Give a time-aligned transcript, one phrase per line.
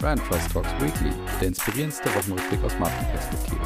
[0.00, 3.58] Brand Trust Talks Weekly, der inspirierendste Wochenrückblick aus Markenperspektive.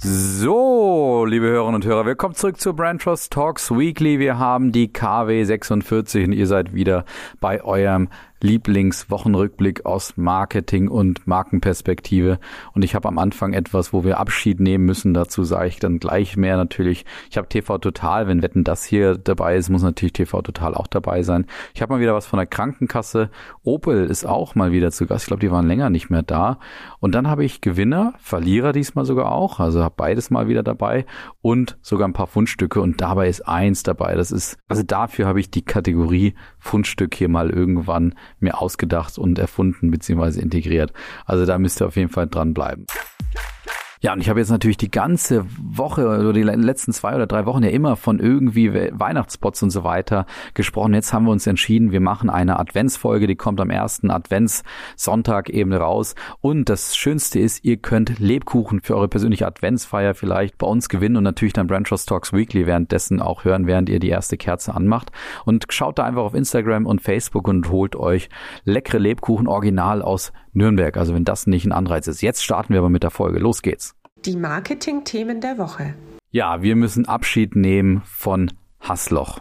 [0.00, 4.18] So, liebe Hörerinnen und Hörer, willkommen zurück zu Brand Trust Talks Weekly.
[4.18, 7.04] Wir haben die KW 46 und ihr seid wieder
[7.40, 8.08] bei eurem
[8.46, 12.38] Lieblingswochenrückblick aus Marketing und Markenperspektive.
[12.74, 15.14] Und ich habe am Anfang etwas, wo wir Abschied nehmen müssen.
[15.14, 17.04] Dazu sage ich dann gleich mehr natürlich.
[17.28, 18.28] Ich habe TV Total.
[18.28, 21.46] Wenn Wetten das hier dabei ist, muss natürlich TV Total auch dabei sein.
[21.74, 23.30] Ich habe mal wieder was von der Krankenkasse.
[23.64, 25.24] Opel ist auch mal wieder zu Gast.
[25.24, 26.60] Ich glaube, die waren länger nicht mehr da.
[27.00, 29.58] Und dann habe ich Gewinner, Verlierer diesmal sogar auch.
[29.58, 31.04] Also habe beides mal wieder dabei
[31.42, 32.80] und sogar ein paar Fundstücke.
[32.80, 34.14] Und dabei ist eins dabei.
[34.14, 39.38] Das ist, also dafür habe ich die Kategorie Fundstück hier mal irgendwann mir ausgedacht und
[39.38, 40.40] erfunden bzw.
[40.40, 40.92] integriert.
[41.24, 42.86] Also da müsst ihr auf jeden Fall dranbleiben.
[44.00, 47.46] Ja, und ich habe jetzt natürlich die ganze Woche oder die letzten zwei oder drei
[47.46, 50.92] Wochen ja immer von irgendwie Weihnachtsspots und so weiter gesprochen.
[50.92, 55.72] Jetzt haben wir uns entschieden, wir machen eine Adventsfolge, die kommt am ersten Adventssonntag eben
[55.72, 56.14] raus.
[56.40, 61.16] Und das Schönste ist, ihr könnt Lebkuchen für eure persönliche Adventsfeier vielleicht bei uns gewinnen
[61.16, 64.74] und natürlich dann Brand Trust Talks Weekly währenddessen auch hören, während ihr die erste Kerze
[64.74, 65.10] anmacht.
[65.46, 68.28] Und schaut da einfach auf Instagram und Facebook und holt euch
[68.64, 70.96] leckere Lebkuchen original aus Nürnberg.
[70.96, 72.22] Also wenn das nicht ein Anreiz ist.
[72.22, 73.38] Jetzt starten wir aber mit der Folge.
[73.38, 73.94] Los geht's.
[74.24, 75.94] Die Marketing-Themen der Woche.
[76.30, 79.40] Ja, wir müssen Abschied nehmen von Hassloch.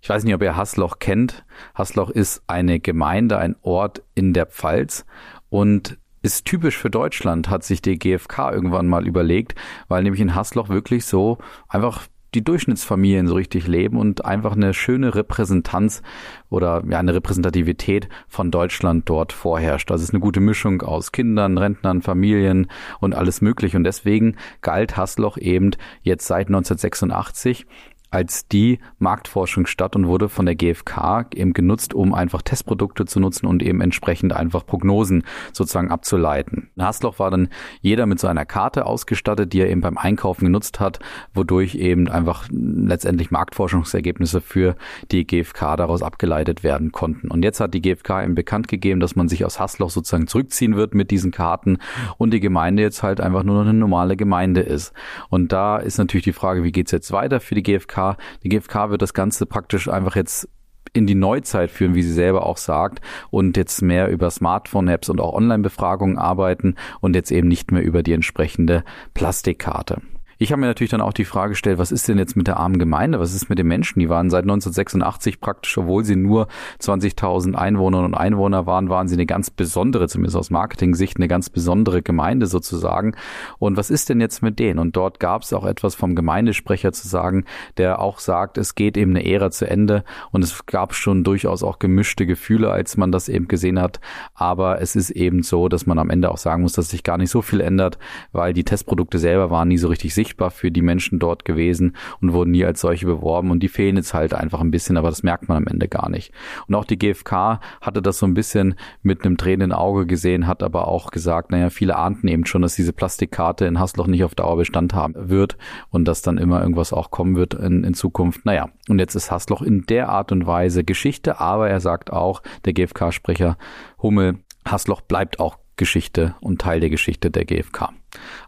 [0.00, 1.44] Ich weiß nicht, ob ihr Hassloch kennt.
[1.74, 5.04] Hassloch ist eine Gemeinde, ein Ort in der Pfalz
[5.50, 9.54] und ist typisch für Deutschland, hat sich die GfK irgendwann mal überlegt,
[9.88, 11.38] weil nämlich in Hassloch wirklich so
[11.68, 12.06] einfach
[12.38, 16.02] die Durchschnittsfamilien so richtig leben und einfach eine schöne Repräsentanz
[16.50, 19.90] oder ja eine Repräsentativität von Deutschland dort vorherrscht.
[19.90, 22.68] Das ist eine gute Mischung aus Kindern, Rentnern, Familien
[23.00, 23.76] und alles mögliche.
[23.76, 25.72] Und deswegen galt Hasloch eben
[26.02, 27.66] jetzt seit 1986
[28.10, 33.20] als die Marktforschung statt und wurde von der GfK eben genutzt, um einfach Testprodukte zu
[33.20, 36.70] nutzen und eben entsprechend einfach Prognosen sozusagen abzuleiten.
[36.76, 37.48] In Hasloch war dann
[37.82, 41.00] jeder mit so einer Karte ausgestattet, die er eben beim Einkaufen genutzt hat,
[41.34, 44.76] wodurch eben einfach letztendlich Marktforschungsergebnisse für
[45.10, 47.30] die GfK daraus abgeleitet werden konnten.
[47.30, 50.76] Und jetzt hat die GfK eben bekannt gegeben, dass man sich aus Hasloch sozusagen zurückziehen
[50.76, 51.78] wird mit diesen Karten
[52.16, 54.94] und die Gemeinde jetzt halt einfach nur noch eine normale Gemeinde ist.
[55.28, 57.97] Und da ist natürlich die Frage, wie geht's jetzt weiter für die GfK?
[58.42, 60.48] Die GfK wird das Ganze praktisch einfach jetzt
[60.92, 63.00] in die Neuzeit führen, wie sie selber auch sagt,
[63.30, 68.02] und jetzt mehr über Smartphone-Apps und auch Online-Befragungen arbeiten und jetzt eben nicht mehr über
[68.02, 70.00] die entsprechende Plastikkarte.
[70.40, 72.58] Ich habe mir natürlich dann auch die Frage gestellt, was ist denn jetzt mit der
[72.58, 73.18] armen Gemeinde?
[73.18, 73.98] Was ist mit den Menschen?
[73.98, 76.46] Die waren seit 1986 praktisch, obwohl sie nur
[76.80, 81.50] 20.000 Einwohnerinnen und Einwohner waren, waren sie eine ganz besondere, zumindest aus Marketing-Sicht, eine ganz
[81.50, 83.16] besondere Gemeinde sozusagen.
[83.58, 84.78] Und was ist denn jetzt mit denen?
[84.78, 87.44] Und dort gab es auch etwas vom Gemeindesprecher zu sagen,
[87.76, 91.64] der auch sagt, es geht eben eine Ära zu Ende und es gab schon durchaus
[91.64, 93.98] auch gemischte Gefühle, als man das eben gesehen hat.
[94.34, 97.18] Aber es ist eben so, dass man am Ende auch sagen muss, dass sich gar
[97.18, 97.98] nicht so viel ändert,
[98.30, 101.96] weil die Testprodukte selber waren nie so richtig sicher sichtbar für die Menschen dort gewesen
[102.20, 105.08] und wurden nie als solche beworben und die fehlen jetzt halt einfach ein bisschen, aber
[105.08, 106.32] das merkt man am Ende gar nicht.
[106.66, 110.62] Und auch die GfK hatte das so ein bisschen mit einem tränenden Auge gesehen, hat
[110.62, 114.34] aber auch gesagt, naja, viele ahnten eben schon, dass diese Plastikkarte in Hassloch nicht auf
[114.34, 115.56] Dauer Bestand haben wird
[115.90, 118.44] und dass dann immer irgendwas auch kommen wird in, in Zukunft.
[118.44, 122.42] Naja, und jetzt ist Hassloch in der Art und Weise Geschichte, aber er sagt auch,
[122.64, 123.56] der GfK-Sprecher
[124.02, 127.90] Hummel, Hassloch bleibt auch Geschichte und Teil der Geschichte der GfK.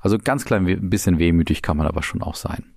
[0.00, 2.74] Also ganz klein ein bisschen wehmütig kann man aber schon auch sein.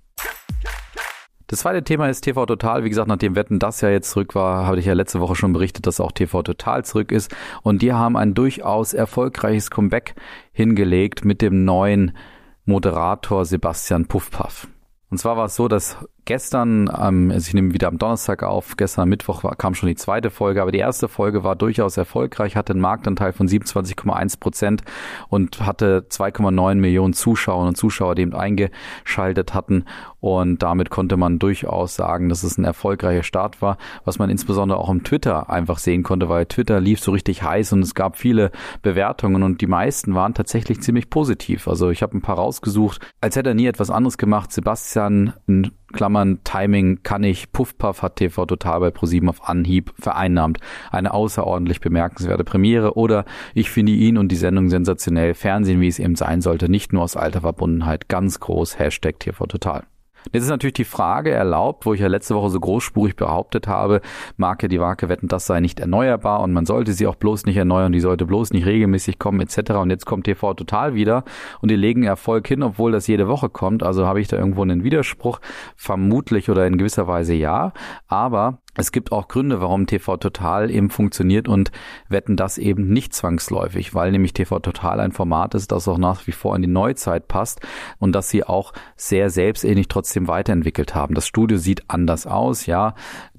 [1.46, 2.84] Das zweite Thema ist TV Total.
[2.84, 5.52] Wie gesagt, nachdem Wetten das ja jetzt zurück war, habe ich ja letzte Woche schon
[5.52, 7.34] berichtet, dass auch TV Total zurück ist.
[7.62, 10.14] Und die haben ein durchaus erfolgreiches Comeback
[10.52, 12.16] hingelegt mit dem neuen
[12.64, 14.68] Moderator Sebastian Puffpaff.
[15.10, 18.76] Und zwar war es so, dass gestern, ähm, also ich nehme wieder am Donnerstag auf,
[18.76, 22.56] gestern Mittwoch war, kam schon die zweite Folge, aber die erste Folge war durchaus erfolgreich,
[22.56, 24.82] hatte einen Marktanteil von 27,1 Prozent
[25.28, 29.84] und hatte 2,9 Millionen Zuschauer und Zuschauer, die eben eingeschaltet hatten
[30.24, 33.76] und damit konnte man durchaus sagen, dass es ein erfolgreicher Start war,
[34.06, 37.74] was man insbesondere auch im Twitter einfach sehen konnte, weil Twitter lief so richtig heiß
[37.74, 38.50] und es gab viele
[38.80, 41.68] Bewertungen und die meisten waren tatsächlich ziemlich positiv.
[41.68, 44.50] Also ich habe ein paar rausgesucht, als hätte er nie etwas anderes gemacht.
[44.50, 47.52] Sebastian, ein Klammern Timing kann ich.
[47.52, 50.58] Puffpuff hat TV Total bei ProSieben auf Anhieb vereinnahmt.
[50.90, 53.24] Eine außerordentlich bemerkenswerte Premiere oder
[53.54, 55.34] ich finde ihn und die Sendung sensationell.
[55.34, 58.08] Fernsehen, wie es eben sein sollte, nicht nur aus alter Verbundenheit.
[58.08, 58.78] Ganz groß.
[58.78, 59.84] Hashtag TV Total.
[60.32, 64.00] Jetzt ist natürlich die Frage erlaubt, wo ich ja letzte Woche so großspurig behauptet habe,
[64.36, 67.56] Marke die Marke wetten, das sei nicht erneuerbar und man sollte sie auch bloß nicht
[67.56, 69.72] erneuern, die sollte bloß nicht regelmäßig kommen etc.
[69.72, 71.24] Und jetzt kommt TV total wieder
[71.60, 73.82] und die legen Erfolg hin, obwohl das jede Woche kommt.
[73.82, 75.40] Also habe ich da irgendwo einen Widerspruch,
[75.76, 77.72] vermutlich oder in gewisser Weise ja.
[78.06, 81.70] Aber Es gibt auch Gründe, warum TV Total eben funktioniert und
[82.08, 86.26] wetten das eben nicht zwangsläufig, weil nämlich TV Total ein Format ist, das auch nach
[86.26, 87.60] wie vor in die Neuzeit passt
[87.98, 91.14] und dass sie auch sehr selbstähnlich trotzdem weiterentwickelt haben.
[91.14, 92.94] Das Studio sieht anders aus, ja.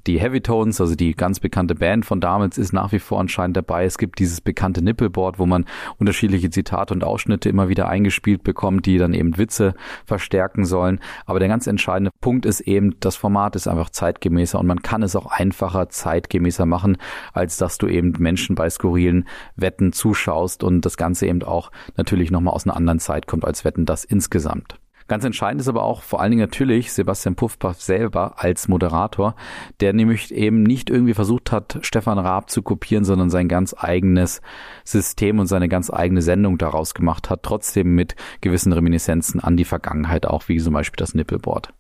[0.08, 3.58] Die Heavy Tones, also die ganz bekannte Band von damals, ist nach wie vor anscheinend
[3.58, 3.86] dabei.
[3.86, 5.66] Es gibt dieses bekannte Nippelboard, wo man
[5.98, 9.74] unterschiedliche Zitate und Ausschnitte immer wieder eingespielt bekommt, die dann eben Witze
[10.06, 11.00] verstärken sollen.
[11.26, 15.02] Aber der ganz entscheidende Punkt ist eben, das Format ist einfach zeitgemäßer und man kann
[15.02, 16.98] es auch einfacher zeitgemäßer machen,
[17.34, 22.30] als dass du eben Menschen bei skurrilen Wetten zuschaust und das Ganze eben auch natürlich
[22.30, 24.78] nochmal aus einer anderen Zeit kommt als Wetten das insgesamt.
[25.08, 29.36] Ganz entscheidend ist aber auch vor allen Dingen natürlich Sebastian Puffpaff selber als Moderator,
[29.80, 34.42] der nämlich eben nicht irgendwie versucht hat, Stefan Raab zu kopieren, sondern sein ganz eigenes
[34.84, 39.66] System und seine ganz eigene Sendung daraus gemacht hat, trotzdem mit gewissen Reminiszenzen an die
[39.66, 41.72] Vergangenheit, auch wie zum Beispiel das Nippelboard.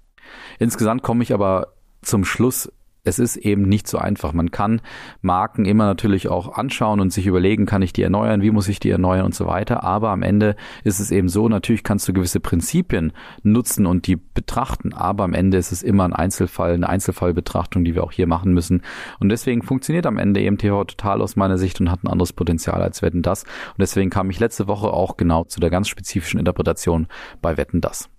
[0.60, 1.74] Insgesamt komme ich aber
[2.04, 2.72] zum Schluss
[3.06, 4.34] es ist eben nicht so einfach.
[4.34, 4.82] Man kann
[5.22, 8.80] Marken immer natürlich auch anschauen und sich überlegen, kann ich die erneuern, wie muss ich
[8.80, 9.84] die erneuern und so weiter.
[9.84, 13.14] Aber am Ende ist es eben so, natürlich kannst du gewisse Prinzipien
[13.44, 14.94] nutzen und die betrachten.
[14.94, 18.54] Aber am Ende ist es immer ein Einzelfall, eine Einzelfallbetrachtung, die wir auch hier machen
[18.54, 18.82] müssen.
[19.20, 22.34] Und deswegen funktioniert am Ende eben TV total aus meiner Sicht und hat ein anderes
[22.34, 23.44] Potenzial als Wetten das.
[23.44, 27.08] Und deswegen kam ich letzte Woche auch genau zu der ganz spezifischen Interpretation
[27.42, 28.10] bei Wetten das.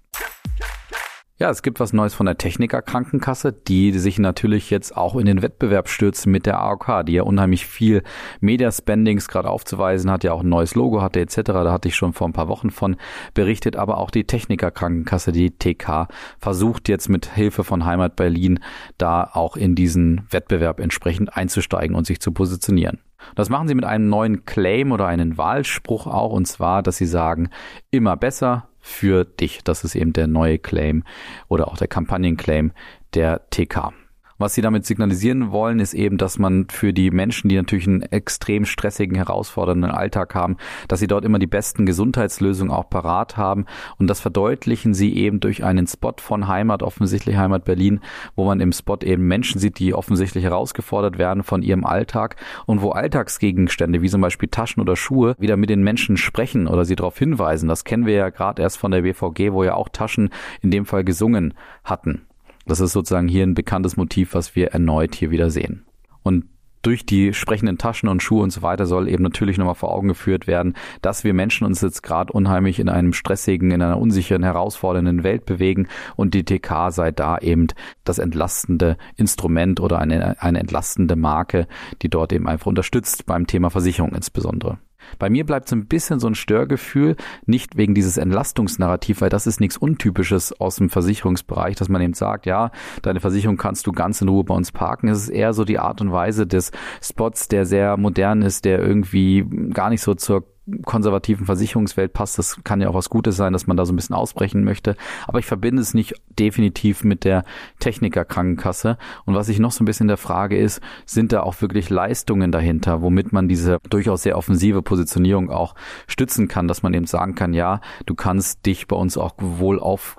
[1.38, 5.26] Ja, es gibt was Neues von der Techniker Krankenkasse, die sich natürlich jetzt auch in
[5.26, 8.02] den Wettbewerb stürzen mit der AOK, die ja unheimlich viel
[8.40, 11.42] Media Spendings gerade aufzuweisen hat, ja auch ein neues Logo hatte etc.
[11.44, 12.96] Da hatte ich schon vor ein paar Wochen von
[13.34, 18.60] berichtet, aber auch die Techniker Krankenkasse, die TK, versucht jetzt mit Hilfe von Heimat Berlin
[18.96, 23.00] da auch in diesen Wettbewerb entsprechend einzusteigen und sich zu positionieren.
[23.34, 27.06] Das machen sie mit einem neuen Claim oder einen Wahlspruch auch, und zwar, dass sie
[27.06, 27.50] sagen,
[27.90, 29.64] immer besser, für dich.
[29.64, 31.02] Das ist eben der neue Claim
[31.48, 32.72] oder auch der Kampagnenclaim
[33.14, 33.92] der TK.
[34.38, 38.02] Was sie damit signalisieren wollen, ist eben, dass man für die Menschen, die natürlich einen
[38.02, 43.64] extrem stressigen, herausfordernden Alltag haben, dass sie dort immer die besten Gesundheitslösungen auch parat haben.
[43.98, 48.00] Und das verdeutlichen sie eben durch einen Spot von Heimat, offensichtlich Heimat Berlin,
[48.34, 52.36] wo man im Spot eben Menschen sieht, die offensichtlich herausgefordert werden von ihrem Alltag
[52.66, 56.84] und wo Alltagsgegenstände wie zum Beispiel Taschen oder Schuhe wieder mit den Menschen sprechen oder
[56.84, 57.68] sie darauf hinweisen.
[57.68, 60.28] Das kennen wir ja gerade erst von der BVG, wo ja auch Taschen
[60.60, 61.54] in dem Fall gesungen
[61.84, 62.26] hatten.
[62.66, 65.86] Das ist sozusagen hier ein bekanntes Motiv, was wir erneut hier wieder sehen.
[66.22, 66.44] Und
[66.82, 70.06] durch die sprechenden Taschen und Schuhe und so weiter soll eben natürlich nochmal vor Augen
[70.06, 74.44] geführt werden, dass wir Menschen uns jetzt gerade unheimlich in einem stressigen, in einer unsicheren,
[74.44, 77.66] herausfordernden Welt bewegen und die TK sei da eben
[78.04, 81.66] das entlastende Instrument oder eine, eine entlastende Marke,
[82.02, 84.78] die dort eben einfach unterstützt beim Thema Versicherung insbesondere.
[85.18, 87.16] Bei mir bleibt so ein bisschen so ein Störgefühl,
[87.46, 92.14] nicht wegen dieses Entlastungsnarrativ, weil das ist nichts Untypisches aus dem Versicherungsbereich, dass man eben
[92.14, 92.70] sagt, ja,
[93.02, 95.08] deine Versicherung kannst du ganz in Ruhe bei uns parken.
[95.08, 96.70] Es ist eher so die Art und Weise des
[97.02, 102.38] Spots, der sehr modern ist, der irgendwie gar nicht so zur konservativen Versicherungswelt passt.
[102.38, 104.96] Das kann ja auch was Gutes sein, dass man da so ein bisschen ausbrechen möchte.
[105.26, 107.44] Aber ich verbinde es nicht definitiv mit der
[107.78, 108.98] Technikerkrankenkasse.
[109.24, 112.52] Und was ich noch so ein bisschen der Frage ist, sind da auch wirklich Leistungen
[112.52, 115.74] dahinter, womit man diese durchaus sehr offensive Positionierung auch
[116.06, 119.78] stützen kann, dass man eben sagen kann, ja, du kannst dich bei uns auch wohl
[119.78, 120.16] auf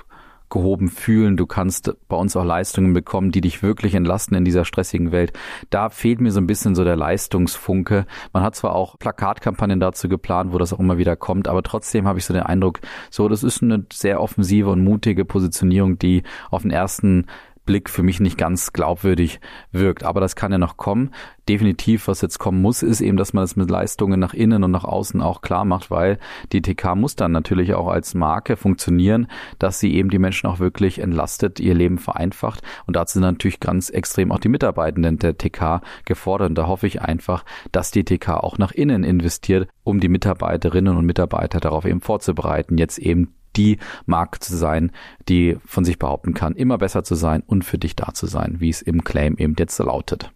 [0.50, 1.38] gehoben fühlen.
[1.38, 5.34] Du kannst bei uns auch Leistungen bekommen, die dich wirklich entlasten in dieser stressigen Welt.
[5.70, 8.06] Da fehlt mir so ein bisschen so der Leistungsfunke.
[8.34, 12.08] Man hat zwar auch Plakatkampagnen dazu geplant, wo das auch immer wieder kommt, aber trotzdem
[12.08, 12.80] habe ich so den Eindruck,
[13.10, 17.26] so, das ist eine sehr offensive und mutige Positionierung, die auf den ersten
[17.68, 19.40] Blick für mich nicht ganz glaubwürdig
[19.72, 20.04] wirkt.
[20.04, 21.12] Aber das kann ja noch kommen.
[21.48, 24.72] Definitiv, was jetzt kommen muss, ist eben, dass man das mit Leistungen nach innen und
[24.72, 26.18] nach außen auch klar macht, weil
[26.52, 29.28] die TK muss dann natürlich auch als Marke funktionieren,
[29.60, 32.64] dass sie eben die Menschen auch wirklich entlastet, ihr Leben vereinfacht.
[32.88, 36.50] Und dazu sind natürlich ganz extrem auch die Mitarbeitenden der TK gefordert.
[36.50, 40.98] Und da hoffe ich einfach, dass die TK auch nach innen investiert, um die Mitarbeiterinnen
[40.98, 44.92] und Mitarbeiter darauf eben vorzubereiten, jetzt eben die Marke zu sein,
[45.28, 48.58] die von sich behaupten kann, immer besser zu sein und für dich da zu sein,
[48.60, 50.32] wie es im Claim eben jetzt lautet.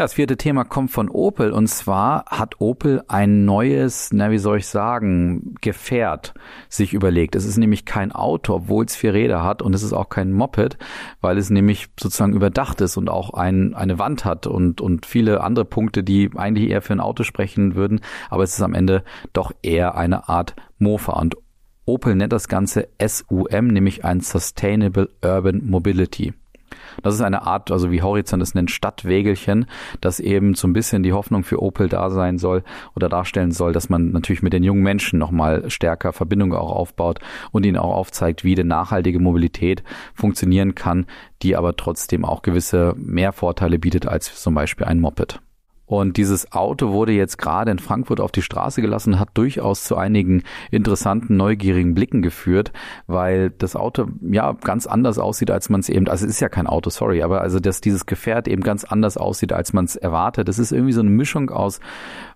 [0.00, 4.38] Ja, das vierte Thema kommt von Opel und zwar hat Opel ein neues, na wie
[4.38, 6.32] soll ich sagen, Gefährt
[6.70, 7.34] sich überlegt.
[7.34, 10.32] Es ist nämlich kein Auto, obwohl es vier Räder hat und es ist auch kein
[10.32, 10.78] Moped,
[11.20, 15.42] weil es nämlich sozusagen überdacht ist und auch ein, eine Wand hat und, und viele
[15.42, 18.00] andere Punkte, die eigentlich eher für ein Auto sprechen würden,
[18.30, 21.36] aber es ist am Ende doch eher eine Art Mofa und
[21.84, 26.34] Opel nennt das Ganze SUM, nämlich ein Sustainable Urban Mobility.
[27.02, 29.66] Das ist eine Art, also wie Horizont es nennt, Stadtwägelchen,
[30.00, 32.62] das eben so ein bisschen die Hoffnung für Opel da sein soll
[32.94, 37.18] oder darstellen soll, dass man natürlich mit den jungen Menschen nochmal stärker Verbindungen auch aufbaut
[37.52, 39.82] und ihnen auch aufzeigt, wie denn nachhaltige Mobilität
[40.14, 41.06] funktionieren kann,
[41.42, 45.40] die aber trotzdem auch gewisse Mehrvorteile bietet als zum Beispiel ein Moped.
[45.90, 49.96] Und dieses Auto wurde jetzt gerade in Frankfurt auf die Straße gelassen, hat durchaus zu
[49.96, 52.70] einigen interessanten, neugierigen Blicken geführt,
[53.08, 56.48] weil das Auto ja ganz anders aussieht, als man es eben, also es ist ja
[56.48, 59.96] kein Auto, sorry, aber also dass dieses Gefährt eben ganz anders aussieht, als man es
[59.96, 60.46] erwartet.
[60.46, 61.80] Das ist irgendwie so eine Mischung aus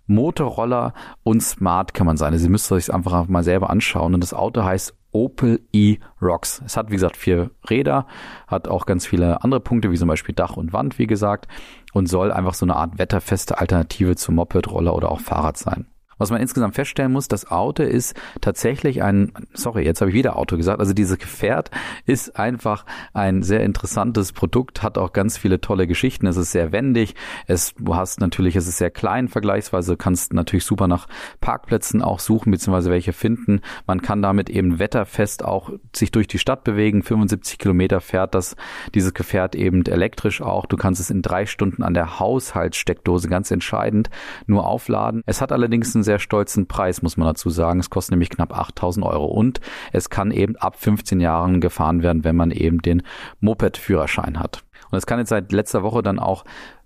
[0.08, 0.92] Motorroller
[1.22, 2.32] und Smart, kann man sagen.
[2.32, 4.14] Also Sie müsst euch einfach mal selber anschauen.
[4.14, 6.62] Und das Auto heißt Opel e-Rocks.
[6.66, 8.06] Es hat, wie gesagt, vier Räder,
[8.46, 11.48] hat auch ganz viele andere Punkte, wie zum Beispiel Dach und Wand, wie gesagt,
[11.92, 15.86] und soll einfach so eine Art wetterfeste Alternative zum Moped, Roller oder auch Fahrrad sein.
[16.18, 20.36] Was man insgesamt feststellen muss, das Auto ist tatsächlich ein, sorry, jetzt habe ich wieder
[20.36, 21.70] Auto gesagt, also dieses Gefährt
[22.06, 26.72] ist einfach ein sehr interessantes Produkt, hat auch ganz viele tolle Geschichten, es ist sehr
[26.72, 27.14] wendig,
[27.46, 31.06] es, du hast natürlich, es ist sehr klein vergleichsweise, kannst natürlich super nach
[31.40, 33.60] Parkplätzen auch suchen, beziehungsweise welche finden.
[33.86, 38.56] Man kann damit eben wetterfest auch sich durch die Stadt bewegen, 75 Kilometer fährt das,
[38.94, 43.50] dieses Gefährt eben elektrisch auch, du kannst es in drei Stunden an der Haushaltssteckdose ganz
[43.50, 44.10] entscheidend
[44.46, 45.22] nur aufladen.
[45.26, 47.80] Es hat allerdings einen sehr stolzen Preis, muss man dazu sagen.
[47.80, 49.60] Es kostet nämlich knapp 8000 Euro und
[49.92, 53.02] es kann eben ab 15 Jahren gefahren werden, wenn man eben den
[53.40, 54.64] Moped-Führerschein hat.
[54.90, 56.44] Und es kann jetzt seit letzter Woche dann auch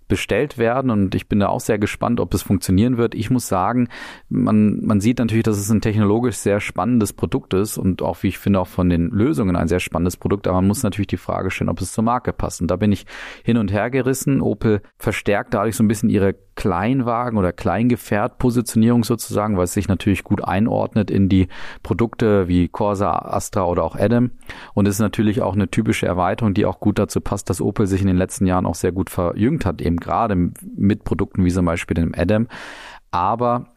[0.09, 3.15] bestellt werden und ich bin da auch sehr gespannt, ob es funktionieren wird.
[3.15, 3.87] Ich muss sagen,
[4.27, 8.27] man, man sieht natürlich, dass es ein technologisch sehr spannendes Produkt ist und auch, wie
[8.27, 11.17] ich finde, auch von den Lösungen ein sehr spannendes Produkt, aber man muss natürlich die
[11.17, 12.59] Frage stellen, ob es zur Marke passt.
[12.59, 13.05] Und da bin ich
[13.43, 14.41] hin und her gerissen.
[14.41, 20.25] Opel verstärkt dadurch so ein bisschen ihre Kleinwagen oder Kleingefährt-Positionierung sozusagen, weil es sich natürlich
[20.25, 21.47] gut einordnet in die
[21.83, 24.31] Produkte wie Corsa, Astra oder auch Adam.
[24.73, 27.87] Und es ist natürlich auch eine typische Erweiterung, die auch gut dazu passt, dass Opel
[27.87, 31.51] sich in den letzten Jahren auch sehr gut verjüngt hat, eben gerade mit Produkten wie
[31.51, 32.47] zum Beispiel dem Adam.
[33.09, 33.67] Aber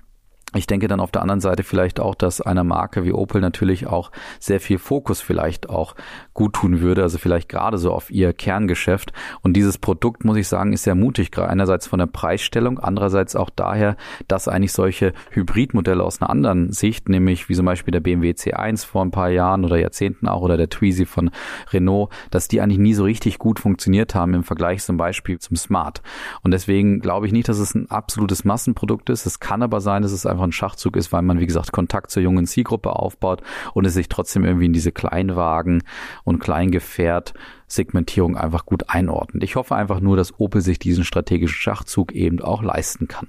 [0.55, 3.87] ich denke dann auf der anderen Seite vielleicht auch, dass einer Marke wie Opel natürlich
[3.87, 5.95] auch sehr viel Fokus vielleicht auch
[6.35, 9.13] gut tun würde, also vielleicht gerade so auf ihr Kerngeschäft.
[9.43, 13.37] Und dieses Produkt, muss ich sagen, ist sehr mutig, gerade einerseits von der Preisstellung, andererseits
[13.37, 13.97] auch daher,
[14.29, 18.87] dass eigentlich solche Hybridmodelle aus einer anderen Sicht, nämlich wie zum Beispiel der BMW C1
[18.87, 21.31] vor ein paar Jahren oder Jahrzehnten auch oder der Twizy von
[21.73, 25.57] Renault, dass die eigentlich nie so richtig gut funktioniert haben im Vergleich zum Beispiel zum
[25.57, 26.03] Smart.
[26.43, 29.27] Und deswegen glaube ich nicht, dass es ein absolutes Massenprodukt ist.
[29.27, 31.73] Es kann aber sein, dass es einfach einfach ein Schachzug ist, weil man, wie gesagt,
[31.73, 33.43] Kontakt zur jungen Zielgruppe aufbaut
[33.75, 35.83] und es sich trotzdem irgendwie in diese Kleinwagen
[36.25, 37.35] und Kleingefährt
[37.67, 39.43] Segmentierung einfach gut einordnet.
[39.45, 43.29] Ich hoffe einfach nur, dass Opel sich diesen strategischen Schachzug eben auch leisten kann.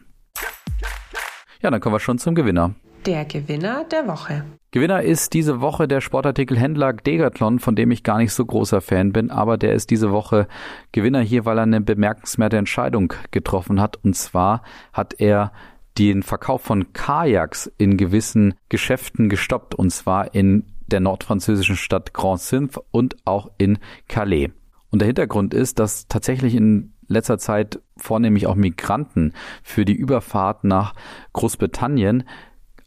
[1.61, 2.73] Ja, dann kommen wir schon zum Gewinner.
[3.05, 4.45] Der Gewinner der Woche.
[4.71, 9.11] Gewinner ist diese Woche der Sportartikelhändler Decathlon, von dem ich gar nicht so großer Fan
[9.11, 10.47] bin, aber der ist diese Woche
[10.93, 13.97] Gewinner hier, weil er eine bemerkenswerte Entscheidung getroffen hat.
[14.03, 15.51] Und zwar hat er
[15.97, 22.41] den Verkauf von Kajaks in gewissen Geschäften gestoppt, und zwar in der nordfranzösischen Stadt Grand
[22.41, 24.49] Synth und auch in Calais.
[24.89, 29.33] Und der Hintergrund ist, dass tatsächlich in letzter Zeit vornehmlich auch Migranten
[29.63, 30.93] für die Überfahrt nach
[31.33, 32.23] Großbritannien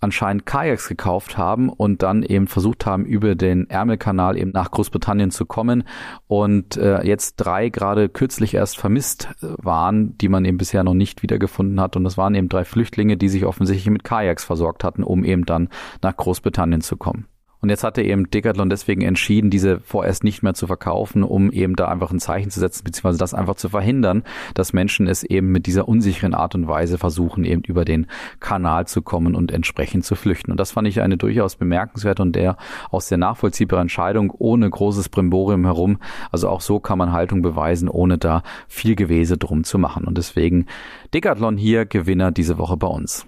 [0.00, 5.30] anscheinend Kajaks gekauft haben und dann eben versucht haben, über den Ärmelkanal eben nach Großbritannien
[5.30, 5.84] zu kommen
[6.26, 10.94] und äh, jetzt drei gerade kürzlich erst vermisst äh, waren, die man eben bisher noch
[10.94, 11.96] nicht wiedergefunden hat.
[11.96, 15.44] Und das waren eben drei Flüchtlinge, die sich offensichtlich mit Kajaks versorgt hatten, um eben
[15.44, 15.68] dann
[16.02, 17.26] nach Großbritannien zu kommen.
[17.60, 21.74] Und jetzt hatte eben Decathlon deswegen entschieden, diese vorerst nicht mehr zu verkaufen, um eben
[21.76, 24.22] da einfach ein Zeichen zu setzen, beziehungsweise das einfach zu verhindern,
[24.54, 28.06] dass Menschen es eben mit dieser unsicheren Art und Weise versuchen, eben über den
[28.40, 30.50] Kanal zu kommen und entsprechend zu flüchten.
[30.50, 32.56] Und das fand ich eine durchaus bemerkenswerte und der
[32.90, 35.98] aus der nachvollziehbare Entscheidung ohne großes Brimborium herum.
[36.30, 40.04] Also auch so kann man Haltung beweisen, ohne da viel Gewese drum zu machen.
[40.04, 40.66] Und deswegen
[41.14, 43.26] Decathlon hier Gewinner diese Woche bei uns.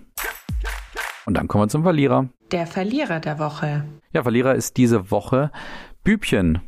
[1.29, 2.31] Und dann kommen wir zum Verlierer.
[2.53, 3.85] Der Verlierer der Woche.
[4.15, 5.51] Ja, Verlierer ist diese Woche
[6.03, 6.61] Bübchen.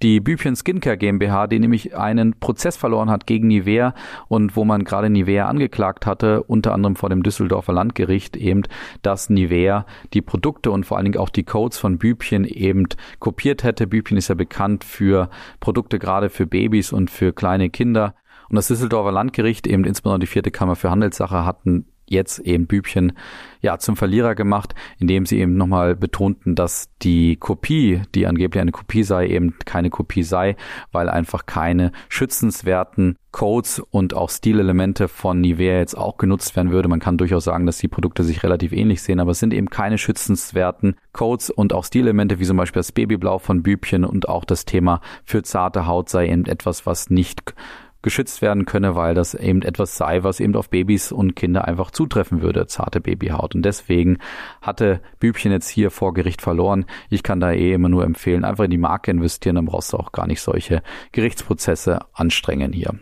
[0.00, 3.92] Die Bübchen Skincare GmbH, die nämlich einen Prozess verloren hat gegen Nivea
[4.28, 8.62] und wo man gerade Nivea angeklagt hatte, unter anderem vor dem Düsseldorfer Landgericht eben,
[9.02, 9.84] dass Nivea
[10.14, 12.86] die Produkte und vor allen Dingen auch die Codes von Bübchen eben
[13.18, 13.86] kopiert hätte.
[13.86, 15.28] Bübchen ist ja bekannt für
[15.60, 18.14] Produkte gerade für Babys und für kleine Kinder.
[18.48, 23.12] Und das Düsseldorfer Landgericht, eben insbesondere die vierte Kammer für Handelssache, hatten jetzt eben Bübchen
[23.60, 28.72] ja zum Verlierer gemacht, indem sie eben nochmal betonten, dass die Kopie, die angeblich eine
[28.72, 30.56] Kopie sei, eben keine Kopie sei,
[30.92, 36.88] weil einfach keine schützenswerten Codes und auch Stilelemente von Nivea jetzt auch genutzt werden würde.
[36.88, 39.68] Man kann durchaus sagen, dass die Produkte sich relativ ähnlich sehen, aber es sind eben
[39.68, 44.44] keine schützenswerten Codes und auch Stilelemente wie zum Beispiel das Babyblau von Bübchen und auch
[44.44, 47.54] das Thema für zarte Haut sei eben etwas, was nicht
[48.02, 51.90] geschützt werden könne, weil das eben etwas sei, was eben auf Babys und Kinder einfach
[51.90, 53.54] zutreffen würde, zarte Babyhaut.
[53.54, 54.18] Und deswegen
[54.62, 56.86] hatte Bübchen jetzt hier vor Gericht verloren.
[57.10, 59.96] Ich kann da eh immer nur empfehlen, einfach in die Marke investieren, dann brauchst du
[59.96, 62.94] auch gar nicht solche Gerichtsprozesse anstrengen hier.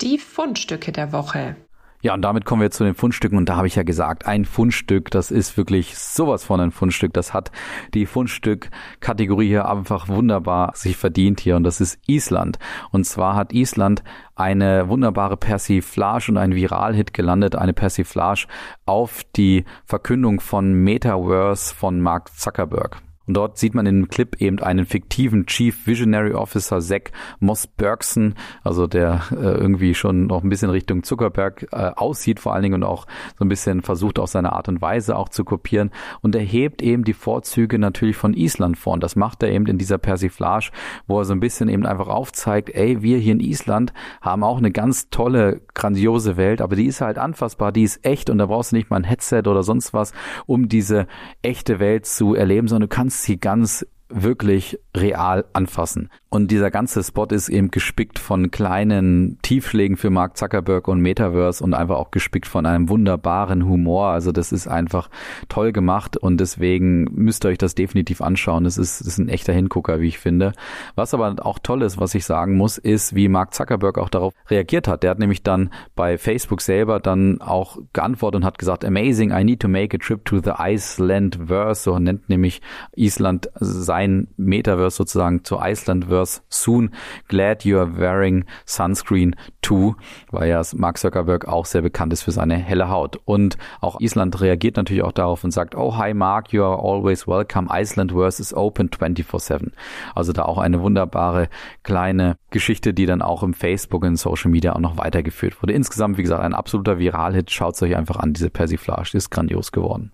[0.00, 1.56] Die Fundstücke der Woche.
[2.02, 3.38] Ja, und damit kommen wir zu den Fundstücken.
[3.38, 7.12] Und da habe ich ja gesagt, ein Fundstück, das ist wirklich sowas von ein Fundstück.
[7.12, 7.52] Das hat
[7.94, 11.54] die Fundstück-Kategorie hier einfach wunderbar sich verdient hier.
[11.54, 12.58] Und das ist Island.
[12.90, 14.02] Und zwar hat Island
[14.34, 18.46] eine wunderbare Persiflage und ein Viralhit gelandet, eine Persiflage
[18.84, 23.00] auf die Verkündung von Metaverse von Mark Zuckerberg.
[23.32, 27.04] Und dort sieht man in dem Clip eben einen fiktiven Chief Visionary Officer, Zach
[27.40, 32.52] Moss Bergson, also der äh, irgendwie schon noch ein bisschen Richtung Zuckerberg äh, aussieht vor
[32.52, 33.06] allen Dingen und auch
[33.38, 35.92] so ein bisschen versucht auch seine Art und Weise auch zu kopieren.
[36.20, 38.92] Und er hebt eben die Vorzüge natürlich von Island vor.
[38.92, 40.70] Und das macht er eben in dieser Persiflage,
[41.06, 44.58] wo er so ein bisschen eben einfach aufzeigt, ey, wir hier in Island haben auch
[44.58, 48.44] eine ganz tolle, grandiose Welt, aber die ist halt anfassbar, die ist echt und da
[48.44, 50.12] brauchst du nicht mal ein Headset oder sonst was,
[50.44, 51.06] um diese
[51.40, 56.10] echte Welt zu erleben, sondern du kannst sie ganz wirklich real anfassen.
[56.28, 61.62] Und dieser ganze Spot ist eben gespickt von kleinen Tiefschlägen für Mark Zuckerberg und Metaverse
[61.62, 64.08] und einfach auch gespickt von einem wunderbaren Humor.
[64.08, 65.10] Also das ist einfach
[65.50, 68.64] toll gemacht und deswegen müsst ihr euch das definitiv anschauen.
[68.64, 70.52] Das ist, das ist ein echter Hingucker, wie ich finde.
[70.94, 74.32] Was aber auch toll ist, was ich sagen muss, ist, wie Mark Zuckerberg auch darauf
[74.48, 75.02] reagiert hat.
[75.02, 79.44] Der hat nämlich dann bei Facebook selber dann auch geantwortet und hat gesagt, amazing, I
[79.44, 81.82] need to make a trip to the Iceland-verse.
[81.82, 82.62] So nennt nämlich
[82.96, 84.01] Island sein
[84.36, 86.90] Metaverse sozusagen zu Iceland-verse soon.
[87.28, 89.94] Glad you are wearing sunscreen too,
[90.30, 93.18] weil ja Mark Zuckerberg auch sehr bekannt ist für seine helle Haut.
[93.24, 97.26] Und auch Island reagiert natürlich auch darauf und sagt, oh hi Mark, you are always
[97.26, 97.68] welcome.
[97.70, 99.72] Iceland Verse is open 24-7.
[100.14, 101.48] Also da auch eine wunderbare
[101.82, 105.72] kleine Geschichte, die dann auch im Facebook und Social Media auch noch weitergeführt wurde.
[105.72, 107.50] Insgesamt, wie gesagt, ein absoluter Viralhit.
[107.50, 110.12] Schaut es euch einfach an, diese Persiflage, die ist grandios geworden.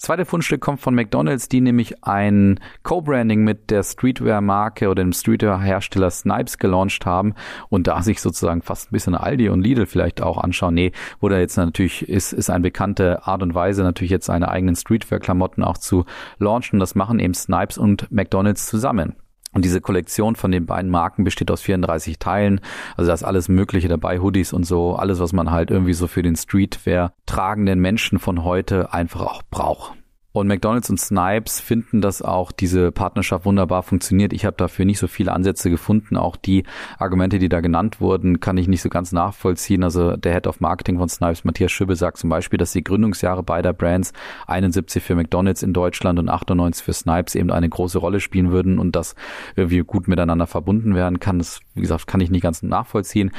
[0.00, 6.10] Zweite Fundstück kommt von McDonald's, die nämlich ein Co-Branding mit der Streetwear-Marke oder dem Streetwear-Hersteller
[6.10, 7.34] Snipes gelauncht haben
[7.68, 10.72] und da sich sozusagen fast ein bisschen Aldi und Lidl vielleicht auch anschauen.
[10.72, 14.74] Nee, da jetzt natürlich ist, ist eine bekannte Art und Weise, natürlich jetzt seine eigenen
[14.74, 16.06] Streetwear-Klamotten auch zu
[16.38, 16.80] launchen.
[16.80, 19.16] Das machen eben Snipes und McDonald's zusammen.
[19.52, 22.60] Und diese Kollektion von den beiden Marken besteht aus 34 Teilen.
[22.96, 26.06] Also da ist alles Mögliche dabei, Hoodies und so, alles, was man halt irgendwie so
[26.06, 29.99] für den Streetwear tragenden Menschen von heute einfach auch braucht.
[30.32, 34.32] Und McDonald's und Snipes finden, dass auch diese Partnerschaft wunderbar funktioniert.
[34.32, 36.16] Ich habe dafür nicht so viele Ansätze gefunden.
[36.16, 36.62] Auch die
[36.98, 39.82] Argumente, die da genannt wurden, kann ich nicht so ganz nachvollziehen.
[39.82, 43.42] Also der Head of Marketing von Snipes, Matthias Schübbe, sagt zum Beispiel, dass die Gründungsjahre
[43.42, 44.12] beider Brands
[44.46, 48.78] 71 für McDonald's in Deutschland und 98 für Snipes eben eine große Rolle spielen würden
[48.78, 49.16] und das
[49.56, 51.38] irgendwie gut miteinander verbunden werden kann.
[51.38, 53.32] Das, wie gesagt, kann ich nicht ganz nachvollziehen.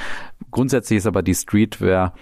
[0.51, 2.13] Grundsätzlich ist aber die Streetwear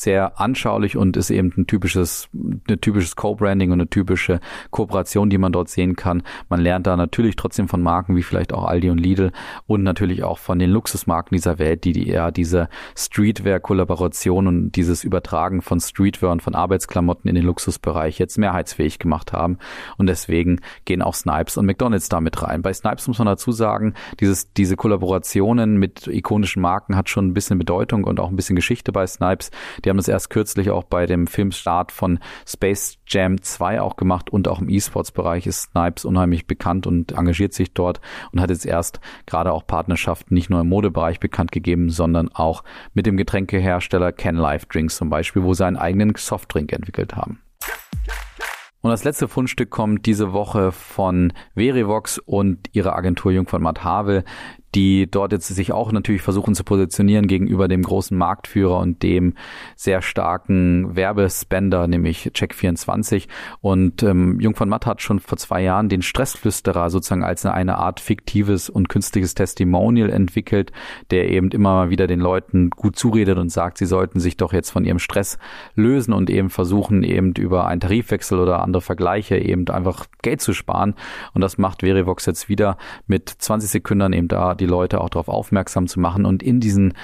[0.00, 4.38] sehr anschaulich und ist eben ein typisches, ein typisches Co-Branding und eine typische
[4.70, 6.22] Kooperation, die man dort sehen kann.
[6.48, 9.32] Man lernt da natürlich trotzdem von Marken wie vielleicht auch Aldi und Lidl
[9.66, 15.02] und natürlich auch von den Luxusmarken dieser Welt, die, die eher diese Streetwear-Kollaboration und dieses
[15.02, 19.58] Übertragen von Streetwear und von Arbeitsklamotten in den Luxusbereich jetzt mehrheitsfähig gemacht haben.
[19.96, 22.62] Und deswegen gehen auch Snipes und McDonalds damit rein.
[22.62, 27.34] Bei Snipes muss man dazu sagen, dieses, diese Kollaborationen mit ikonischen Marken hat schon ein
[27.34, 29.50] bisschen Bedeutung und auch ein bisschen Geschichte bei Snipes.
[29.84, 33.96] Die die haben das erst kürzlich auch bei dem Filmstart von Space Jam 2 auch
[33.96, 38.50] gemacht und auch im E-Sports-Bereich ist Snipes unheimlich bekannt und engagiert sich dort und hat
[38.50, 43.16] jetzt erst gerade auch Partnerschaften nicht nur im Modebereich bekannt gegeben, sondern auch mit dem
[43.16, 47.40] Getränkehersteller Can Life Drinks zum Beispiel, wo sie einen eigenen Softdrink entwickelt haben.
[48.80, 54.24] Und das letzte Fundstück kommt diese Woche von Verivox und ihrer Agentur Jungfern Matt Havel,
[54.74, 59.34] die dort jetzt sich auch natürlich versuchen zu positionieren gegenüber dem großen Marktführer und dem
[59.76, 63.28] sehr starken Werbespender, nämlich Check24.
[63.60, 67.78] Und ähm, Jung von Matt hat schon vor zwei Jahren den Stressflüsterer sozusagen als eine
[67.78, 70.72] Art fiktives und künstliches Testimonial entwickelt,
[71.10, 74.70] der eben immer wieder den Leuten gut zuredet und sagt, sie sollten sich doch jetzt
[74.70, 75.38] von ihrem Stress
[75.74, 80.52] lösen und eben versuchen, eben über einen Tarifwechsel oder andere Vergleiche eben einfach Geld zu
[80.52, 80.94] sparen.
[81.32, 82.76] Und das macht Verivox jetzt wieder
[83.06, 86.94] mit 20 Sekunden eben da die Leute auch darauf aufmerksam zu machen und in diesen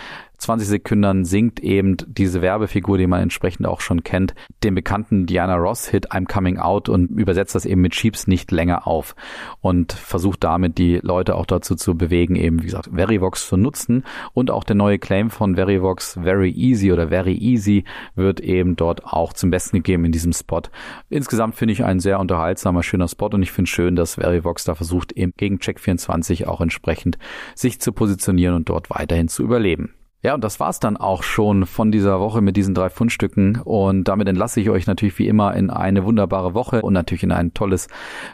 [0.45, 5.57] 20 Sekunden singt eben diese Werbefigur, die man entsprechend auch schon kennt, den bekannten Diana
[5.57, 9.17] Ross Hit I'm Coming Out und übersetzt das eben mit Schiebs nicht länger auf
[9.61, 14.05] und versucht damit die Leute auch dazu zu bewegen, eben wie gesagt Verivox zu nutzen
[14.35, 19.03] und auch der neue Claim von Verivox Very Easy oder Very Easy wird eben dort
[19.05, 20.63] auch zum Besten gegeben in diesem Spot.
[21.09, 24.75] Insgesamt finde ich ein sehr unterhaltsamer, schöner Spot und ich finde schön, dass Verivox da
[24.75, 27.17] versucht eben gegen Check24 auch entsprechend
[27.55, 29.95] sich zu positionieren und dort weiterhin zu überleben.
[30.25, 33.61] Ja, und das war's dann auch schon von dieser Woche mit diesen drei Fundstücken.
[33.61, 37.31] Und damit entlasse ich euch natürlich wie immer in eine wunderbare Woche und natürlich in
[37.31, 37.89] ein tolles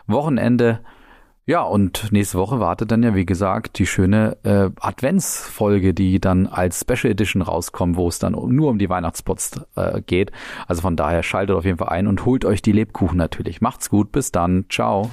[0.07, 0.79] Wochenende.
[1.47, 6.47] Ja, und nächste Woche wartet dann ja, wie gesagt, die schöne äh, Adventsfolge, die dann
[6.47, 10.31] als Special Edition rauskommt, wo es dann nur um die Weihnachtspots äh, geht.
[10.69, 13.61] Also von daher schaltet auf jeden Fall ein und holt euch die Lebkuchen natürlich.
[13.61, 15.11] Macht's gut, bis dann, ciao.